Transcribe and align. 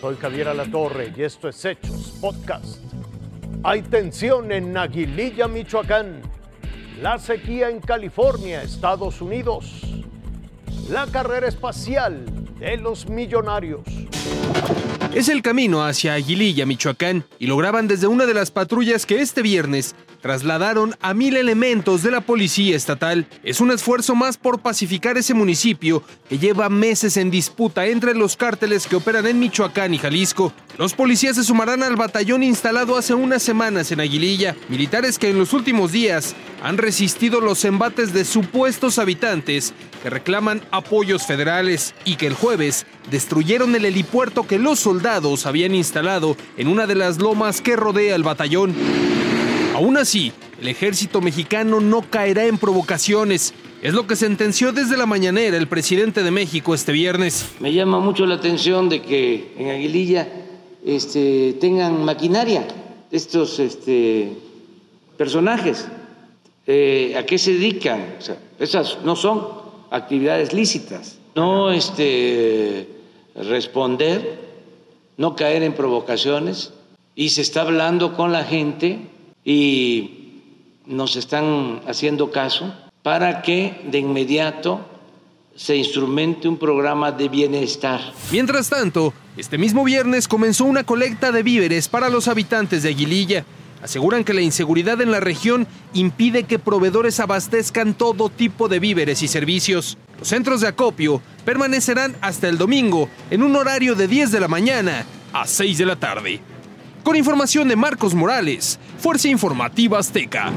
Soy 0.00 0.16
Javier 0.16 0.48
Alatorre 0.48 1.12
y 1.14 1.22
esto 1.22 1.46
es 1.46 1.62
Hechos 1.62 2.14
Podcast. 2.22 2.78
Hay 3.62 3.82
tensión 3.82 4.50
en 4.50 4.74
Aguililla, 4.74 5.46
Michoacán. 5.46 6.22
La 7.02 7.18
sequía 7.18 7.68
en 7.68 7.80
California, 7.80 8.62
Estados 8.62 9.20
Unidos. 9.20 9.82
La 10.88 11.06
carrera 11.06 11.48
espacial 11.48 12.24
de 12.58 12.78
los 12.78 13.10
millonarios. 13.10 13.82
Es 15.12 15.28
el 15.28 15.42
camino 15.42 15.84
hacia 15.84 16.14
Aguililla, 16.14 16.64
Michoacán, 16.64 17.26
y 17.38 17.46
lo 17.46 17.58
graban 17.58 17.86
desde 17.86 18.06
una 18.06 18.24
de 18.24 18.32
las 18.32 18.50
patrullas 18.50 19.04
que 19.04 19.20
este 19.20 19.42
viernes 19.42 19.94
trasladaron 20.20 20.94
a 21.00 21.14
mil 21.14 21.36
elementos 21.36 22.02
de 22.02 22.10
la 22.10 22.20
policía 22.20 22.76
estatal. 22.76 23.26
Es 23.42 23.60
un 23.60 23.70
esfuerzo 23.70 24.14
más 24.14 24.36
por 24.36 24.60
pacificar 24.60 25.18
ese 25.18 25.34
municipio 25.34 26.02
que 26.28 26.38
lleva 26.38 26.68
meses 26.68 27.16
en 27.16 27.30
disputa 27.30 27.86
entre 27.86 28.14
los 28.14 28.36
cárteles 28.36 28.86
que 28.86 28.96
operan 28.96 29.26
en 29.26 29.38
Michoacán 29.38 29.94
y 29.94 29.98
Jalisco. 29.98 30.52
Los 30.78 30.94
policías 30.94 31.36
se 31.36 31.44
sumarán 31.44 31.82
al 31.82 31.96
batallón 31.96 32.42
instalado 32.42 32.96
hace 32.96 33.14
unas 33.14 33.42
semanas 33.42 33.92
en 33.92 34.00
Aguililla, 34.00 34.56
militares 34.68 35.18
que 35.18 35.30
en 35.30 35.38
los 35.38 35.52
últimos 35.52 35.92
días 35.92 36.34
han 36.62 36.78
resistido 36.78 37.40
los 37.40 37.64
embates 37.64 38.12
de 38.12 38.24
supuestos 38.24 38.98
habitantes 38.98 39.74
que 40.02 40.10
reclaman 40.10 40.62
apoyos 40.70 41.26
federales 41.26 41.94
y 42.04 42.16
que 42.16 42.26
el 42.26 42.34
jueves 42.34 42.86
destruyeron 43.10 43.74
el 43.74 43.84
helipuerto 43.84 44.46
que 44.46 44.58
los 44.58 44.80
soldados 44.80 45.46
habían 45.46 45.74
instalado 45.74 46.36
en 46.56 46.68
una 46.68 46.86
de 46.86 46.94
las 46.94 47.18
lomas 47.18 47.60
que 47.60 47.76
rodea 47.76 48.14
el 48.14 48.22
batallón. 48.22 48.74
Aún 49.80 49.96
así, 49.96 50.30
el 50.60 50.68
ejército 50.68 51.22
mexicano 51.22 51.80
no 51.80 52.02
caerá 52.02 52.44
en 52.44 52.58
provocaciones. 52.58 53.54
Es 53.80 53.94
lo 53.94 54.06
que 54.06 54.14
sentenció 54.14 54.72
desde 54.74 54.98
la 54.98 55.06
mañanera 55.06 55.56
el 55.56 55.68
presidente 55.68 56.22
de 56.22 56.30
México 56.30 56.74
este 56.74 56.92
viernes. 56.92 57.52
Me 57.60 57.72
llama 57.72 57.98
mucho 57.98 58.26
la 58.26 58.34
atención 58.34 58.90
de 58.90 59.00
que 59.00 59.54
en 59.56 59.70
Aguililla 59.70 60.28
este, 60.84 61.54
tengan 61.62 62.04
maquinaria 62.04 62.68
estos 63.10 63.58
este, 63.58 64.36
personajes. 65.16 65.88
Eh, 66.66 67.14
¿A 67.18 67.24
qué 67.24 67.38
se 67.38 67.54
dedican? 67.54 68.04
esas 68.58 68.98
no 69.02 69.16
son 69.16 69.48
actividades 69.90 70.52
lícitas. 70.52 71.16
No 71.34 71.70
este, 71.70 72.86
responder, 73.34 74.40
no 75.16 75.34
caer 75.34 75.62
en 75.62 75.72
provocaciones 75.72 76.74
y 77.14 77.30
se 77.30 77.40
está 77.40 77.62
hablando 77.62 78.14
con 78.14 78.30
la 78.30 78.44
gente 78.44 79.08
y 79.44 80.30
nos 80.86 81.16
están 81.16 81.82
haciendo 81.86 82.30
caso 82.30 82.74
para 83.02 83.42
que 83.42 83.80
de 83.90 83.98
inmediato 83.98 84.86
se 85.56 85.76
instrumente 85.76 86.48
un 86.48 86.58
programa 86.58 87.12
de 87.12 87.28
bienestar. 87.28 88.00
Mientras 88.32 88.68
tanto, 88.70 89.12
este 89.36 89.58
mismo 89.58 89.84
viernes 89.84 90.26
comenzó 90.28 90.64
una 90.64 90.84
colecta 90.84 91.32
de 91.32 91.42
víveres 91.42 91.88
para 91.88 92.08
los 92.08 92.28
habitantes 92.28 92.82
de 92.82 92.90
Aguililla. 92.90 93.44
Aseguran 93.82 94.24
que 94.24 94.34
la 94.34 94.42
inseguridad 94.42 95.00
en 95.00 95.10
la 95.10 95.20
región 95.20 95.66
impide 95.94 96.44
que 96.44 96.58
proveedores 96.58 97.18
abastezcan 97.20 97.94
todo 97.94 98.28
tipo 98.28 98.68
de 98.68 98.78
víveres 98.78 99.22
y 99.22 99.28
servicios. 99.28 99.96
Los 100.18 100.28
centros 100.28 100.60
de 100.60 100.68
acopio 100.68 101.22
permanecerán 101.44 102.14
hasta 102.20 102.48
el 102.48 102.58
domingo 102.58 103.08
en 103.30 103.42
un 103.42 103.56
horario 103.56 103.94
de 103.94 104.06
10 104.06 104.32
de 104.32 104.40
la 104.40 104.48
mañana 104.48 105.06
a 105.32 105.46
6 105.46 105.78
de 105.78 105.86
la 105.86 105.96
tarde. 105.96 106.40
Con 107.02 107.16
información 107.16 107.66
de 107.66 107.76
Marcos 107.76 108.14
Morales, 108.14 108.78
Fuerza 108.98 109.28
Informativa 109.28 109.98
Azteca. 109.98 110.52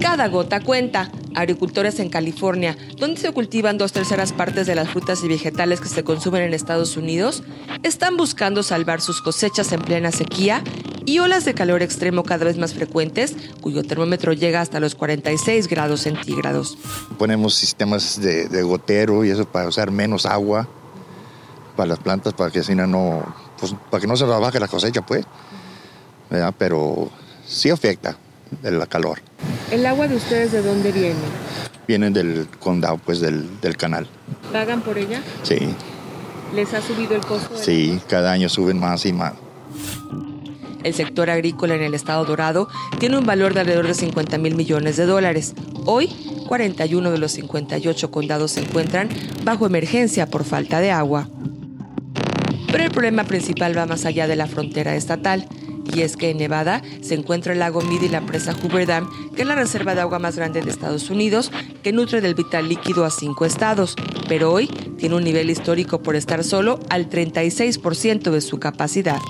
Cada 0.00 0.28
gota 0.28 0.60
cuenta. 0.60 1.10
Agricultores 1.34 1.98
en 1.98 2.08
California, 2.08 2.76
donde 2.96 3.20
se 3.20 3.32
cultivan 3.32 3.76
dos 3.76 3.92
terceras 3.92 4.32
partes 4.32 4.68
de 4.68 4.76
las 4.76 4.88
frutas 4.88 5.24
y 5.24 5.28
vegetales 5.28 5.80
que 5.80 5.88
se 5.88 6.04
consumen 6.04 6.42
en 6.42 6.54
Estados 6.54 6.96
Unidos, 6.96 7.42
están 7.82 8.16
buscando 8.16 8.62
salvar 8.62 9.00
sus 9.00 9.20
cosechas 9.20 9.72
en 9.72 9.80
plena 9.80 10.12
sequía 10.12 10.62
y 11.06 11.18
olas 11.18 11.44
de 11.44 11.54
calor 11.54 11.82
extremo 11.82 12.22
cada 12.22 12.44
vez 12.44 12.56
más 12.56 12.74
frecuentes, 12.74 13.34
cuyo 13.60 13.82
termómetro 13.82 14.32
llega 14.32 14.60
hasta 14.60 14.80
los 14.80 14.94
46 14.94 15.68
grados 15.68 16.02
centígrados. 16.02 16.78
Ponemos 17.18 17.54
sistemas 17.54 18.20
de, 18.20 18.62
gotero 18.62 19.24
y 19.24 19.30
eso 19.30 19.44
para 19.44 19.68
usar 19.68 19.90
menos 19.90 20.26
agua 20.26 20.68
para 21.76 21.88
las 21.88 21.98
plantas, 21.98 22.32
para 22.34 22.50
que 22.50 22.60
así 22.60 22.74
no, 22.74 23.24
pues, 23.58 23.74
para 23.90 24.00
que 24.00 24.06
no 24.06 24.16
se 24.16 24.24
baje 24.24 24.60
la 24.60 24.68
cosecha, 24.68 25.04
pues. 25.04 25.24
Pero 26.58 27.10
sí 27.46 27.70
afecta 27.70 28.16
el 28.62 28.86
calor. 28.88 29.20
¿El 29.70 29.84
agua 29.86 30.06
de 30.08 30.16
ustedes 30.16 30.52
de 30.52 30.62
dónde 30.62 30.92
viene? 30.92 31.14
Vienen 31.86 32.12
del 32.12 32.48
condado, 32.60 32.98
pues 32.98 33.20
del, 33.20 33.60
del 33.60 33.76
canal. 33.76 34.06
¿Pagan 34.52 34.80
por 34.82 34.98
ella? 34.98 35.20
Sí. 35.42 35.58
¿Les 36.54 36.72
ha 36.72 36.80
subido 36.80 37.14
el 37.14 37.22
costo? 37.22 37.56
Sí, 37.56 38.00
cada 38.08 38.32
año 38.32 38.48
suben 38.48 38.78
más 38.78 39.04
y 39.04 39.12
más. 39.12 39.34
El 40.84 40.94
sector 40.94 41.30
agrícola 41.30 41.74
en 41.74 41.82
el 41.82 41.94
estado 41.94 42.24
dorado 42.24 42.68
tiene 43.00 43.18
un 43.18 43.26
valor 43.26 43.54
de 43.54 43.60
alrededor 43.60 43.88
de 43.88 43.94
50 43.94 44.38
mil 44.38 44.54
millones 44.54 44.98
de 44.98 45.06
dólares. 45.06 45.54
Hoy, 45.86 46.08
41 46.46 47.10
de 47.10 47.18
los 47.18 47.32
58 47.32 48.10
condados 48.10 48.52
se 48.52 48.60
encuentran 48.60 49.08
bajo 49.44 49.66
emergencia 49.66 50.26
por 50.26 50.44
falta 50.44 50.80
de 50.80 50.90
agua. 50.90 51.28
Pero 52.70 52.84
el 52.84 52.90
problema 52.90 53.24
principal 53.24 53.76
va 53.76 53.86
más 53.86 54.04
allá 54.04 54.26
de 54.26 54.36
la 54.36 54.46
frontera 54.46 54.94
estatal. 54.94 55.48
Y 55.94 56.00
es 56.00 56.16
que 56.16 56.30
en 56.30 56.38
Nevada 56.38 56.82
se 57.02 57.14
encuentra 57.14 57.52
el 57.52 57.60
lago 57.60 57.80
Mead 57.80 58.02
y 58.02 58.08
la 58.08 58.22
presa 58.22 58.54
Hoover 58.54 58.86
Dam, 58.86 59.08
que 59.34 59.42
es 59.42 59.48
la 59.48 59.54
reserva 59.54 59.94
de 59.94 60.00
agua 60.00 60.18
más 60.18 60.36
grande 60.36 60.60
de 60.60 60.70
Estados 60.70 61.08
Unidos, 61.08 61.52
que 61.82 61.92
nutre 61.92 62.20
del 62.20 62.34
vital 62.34 62.68
líquido 62.68 63.04
a 63.04 63.10
cinco 63.10 63.44
estados, 63.44 63.94
pero 64.28 64.50
hoy 64.50 64.66
tiene 64.98 65.14
un 65.14 65.24
nivel 65.24 65.50
histórico 65.50 66.02
por 66.02 66.16
estar 66.16 66.42
solo 66.42 66.80
al 66.88 67.08
36% 67.08 68.30
de 68.30 68.40
su 68.40 68.58
capacidad. 68.58 69.20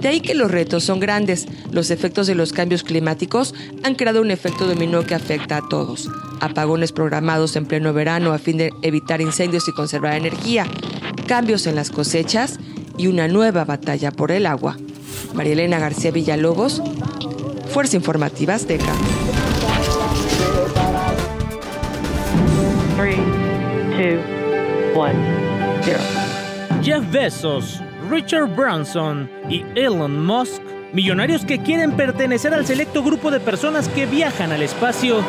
De 0.00 0.08
ahí 0.08 0.20
que 0.20 0.34
los 0.34 0.50
retos 0.50 0.84
son 0.84 0.98
grandes. 0.98 1.46
Los 1.70 1.90
efectos 1.90 2.26
de 2.26 2.34
los 2.34 2.52
cambios 2.52 2.82
climáticos 2.82 3.54
han 3.82 3.94
creado 3.94 4.22
un 4.22 4.30
efecto 4.30 4.66
dominó 4.66 5.04
que 5.04 5.14
afecta 5.14 5.58
a 5.58 5.68
todos. 5.68 6.08
Apagones 6.40 6.92
programados 6.92 7.54
en 7.56 7.66
pleno 7.66 7.92
verano 7.92 8.32
a 8.32 8.38
fin 8.38 8.56
de 8.56 8.72
evitar 8.82 9.20
incendios 9.20 9.68
y 9.68 9.72
conservar 9.72 10.14
energía, 10.14 10.66
cambios 11.26 11.66
en 11.66 11.74
las 11.74 11.90
cosechas 11.90 12.58
y 12.96 13.08
una 13.08 13.28
nueva 13.28 13.64
batalla 13.64 14.10
por 14.10 14.32
el 14.32 14.46
agua. 14.46 14.78
María 15.34 15.52
Elena 15.52 15.78
García 15.78 16.10
Villalobos, 16.10 16.82
Fuerza 17.72 17.96
Informativa 17.96 18.54
Azteca. 18.54 18.94
Jeff 26.82 27.12
Bezos 27.12 27.82
Richard 28.10 28.56
Branson 28.56 29.30
y 29.48 29.64
Elon 29.76 30.26
Musk, 30.26 30.60
millonarios 30.92 31.44
que 31.44 31.60
quieren 31.60 31.92
pertenecer 31.92 32.52
al 32.52 32.66
selecto 32.66 33.04
grupo 33.04 33.30
de 33.30 33.38
personas 33.38 33.88
que 33.88 34.04
viajan 34.04 34.50
al 34.50 34.62
espacio, 34.62 35.22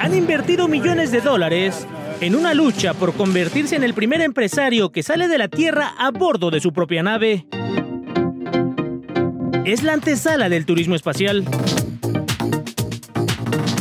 han 0.00 0.14
invertido 0.14 0.66
millones 0.66 1.12
de 1.12 1.20
dólares 1.20 1.86
en 2.20 2.34
una 2.34 2.54
lucha 2.54 2.92
por 2.92 3.14
convertirse 3.14 3.76
en 3.76 3.84
el 3.84 3.94
primer 3.94 4.20
empresario 4.20 4.90
que 4.90 5.04
sale 5.04 5.28
de 5.28 5.38
la 5.38 5.46
Tierra 5.46 5.94
a 5.96 6.10
bordo 6.10 6.50
de 6.50 6.60
su 6.60 6.72
propia 6.72 7.04
nave. 7.04 7.46
Es 9.64 9.84
la 9.84 9.92
antesala 9.92 10.48
del 10.48 10.66
turismo 10.66 10.96
espacial. 10.96 11.44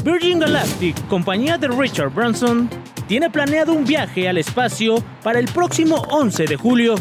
Virgin 0.04 0.40
Galactic, 0.40 1.08
compañía 1.08 1.58
de 1.58 1.70
Richard 1.70 2.14
Branson, 2.14 2.70
tiene 3.14 3.30
planeado 3.30 3.74
un 3.74 3.86
viaje 3.86 4.28
al 4.28 4.40
espacio 4.40 4.96
para 5.22 5.38
el 5.38 5.46
próximo 5.46 5.98
11 6.10 6.46
de 6.46 6.56
julio. 6.56 6.96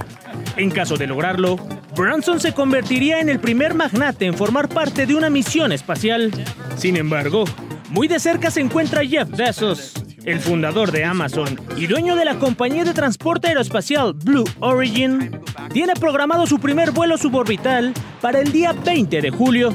En 0.58 0.70
caso 0.70 0.98
de 0.98 1.06
lograrlo, 1.06 1.56
Branson 1.96 2.38
se 2.38 2.52
convertiría 2.52 3.20
en 3.20 3.31
el 3.31 3.40
primer 3.40 3.72
magnate 3.72 4.26
en 4.26 4.34
formar 4.34 4.69
parte 4.69 5.06
de 5.06 5.14
una 5.14 5.31
misión 5.31 5.72
espacial. 5.72 6.31
Sin 6.76 6.98
embargo, 6.98 7.44
muy 7.88 8.08
de 8.08 8.20
cerca 8.20 8.50
se 8.50 8.60
encuentra 8.60 9.06
Jeff 9.06 9.31
Bezos, 9.31 9.94
el 10.26 10.38
fundador 10.38 10.92
de 10.92 11.02
Amazon 11.06 11.58
y 11.78 11.87
dueño 11.87 12.14
de 12.14 12.26
la 12.26 12.38
compañía 12.38 12.84
de 12.84 12.92
transporte 12.92 13.48
aeroespacial 13.48 14.12
Blue 14.12 14.44
Origin. 14.60 15.40
Tiene 15.72 15.94
programado 15.94 16.46
su 16.46 16.58
primer 16.58 16.90
vuelo 16.90 17.16
suborbital 17.16 17.94
para 18.20 18.38
el 18.38 18.52
día 18.52 18.75
20 18.75 19.22
de 19.22 19.31
julio. 19.31 19.75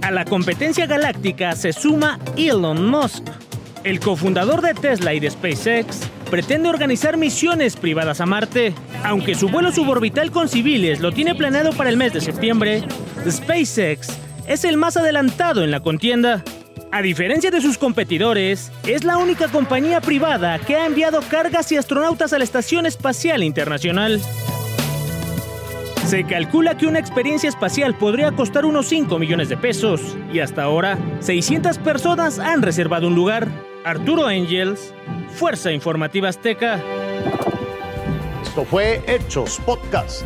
A 0.00 0.10
la 0.12 0.24
competencia 0.24 0.86
galáctica 0.86 1.54
se 1.54 1.74
suma 1.74 2.18
Elon 2.38 2.88
Musk, 2.88 3.28
el 3.84 4.00
cofundador 4.00 4.62
de 4.62 4.74
Tesla 4.74 5.14
y 5.14 5.20
de 5.20 5.30
SpaceX 5.30 6.00
pretende 6.30 6.68
organizar 6.68 7.16
misiones 7.16 7.76
privadas 7.76 8.20
a 8.20 8.26
Marte. 8.26 8.74
Aunque 9.04 9.34
su 9.34 9.48
vuelo 9.48 9.72
suborbital 9.72 10.30
con 10.30 10.48
civiles 10.48 11.00
lo 11.00 11.12
tiene 11.12 11.34
planeado 11.34 11.72
para 11.72 11.90
el 11.90 11.96
mes 11.96 12.12
de 12.12 12.20
septiembre, 12.20 12.82
SpaceX 13.28 14.08
es 14.46 14.64
el 14.64 14.76
más 14.76 14.96
adelantado 14.96 15.62
en 15.64 15.70
la 15.70 15.80
contienda. 15.80 16.44
A 16.90 17.02
diferencia 17.02 17.50
de 17.50 17.60
sus 17.60 17.76
competidores, 17.76 18.72
es 18.86 19.04
la 19.04 19.18
única 19.18 19.48
compañía 19.48 20.00
privada 20.00 20.58
que 20.58 20.76
ha 20.76 20.86
enviado 20.86 21.20
cargas 21.28 21.70
y 21.72 21.76
astronautas 21.76 22.32
a 22.32 22.38
la 22.38 22.44
Estación 22.44 22.86
Espacial 22.86 23.42
Internacional. 23.42 24.20
Se 26.08 26.24
calcula 26.24 26.74
que 26.74 26.86
una 26.86 26.98
experiencia 26.98 27.50
espacial 27.50 27.94
podría 27.94 28.32
costar 28.32 28.64
unos 28.64 28.86
5 28.86 29.18
millones 29.18 29.50
de 29.50 29.58
pesos 29.58 30.16
y 30.32 30.40
hasta 30.40 30.62
ahora 30.62 30.96
600 31.20 31.76
personas 31.76 32.38
han 32.38 32.62
reservado 32.62 33.08
un 33.08 33.14
lugar. 33.14 33.46
Arturo 33.84 34.26
Angels, 34.26 34.94
Fuerza 35.34 35.70
Informativa 35.70 36.30
Azteca. 36.30 36.80
Esto 38.42 38.64
fue 38.64 39.02
Hechos 39.06 39.60
Podcast. 39.66 40.22